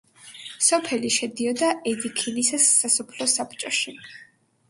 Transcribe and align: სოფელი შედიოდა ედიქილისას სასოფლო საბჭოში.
სოფელი 0.67 1.11
შედიოდა 1.17 1.69
ედიქილისას 1.91 2.67
სასოფლო 2.79 3.27
საბჭოში. 3.37 3.95